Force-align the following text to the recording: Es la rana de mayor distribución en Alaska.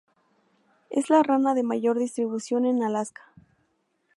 Es 0.89 1.11
la 1.11 1.21
rana 1.21 1.53
de 1.53 1.61
mayor 1.61 1.99
distribución 1.99 2.65
en 2.65 2.81
Alaska. 2.81 3.21